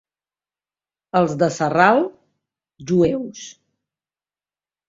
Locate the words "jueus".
2.93-3.45